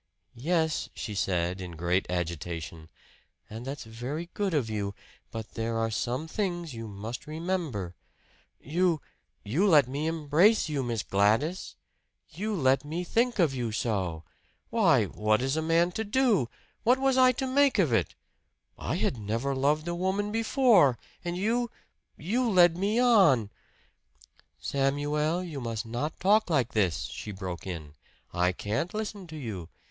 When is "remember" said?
7.27-7.93